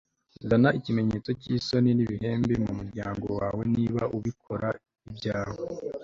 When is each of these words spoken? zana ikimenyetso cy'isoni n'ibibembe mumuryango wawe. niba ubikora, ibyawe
zana 0.49 0.69
ikimenyetso 0.79 1.29
cy'isoni 1.41 1.89
n'ibibembe 1.93 2.53
mumuryango 2.63 3.27
wawe. 3.39 3.61
niba 3.75 4.03
ubikora, 4.17 4.67
ibyawe 5.09 5.57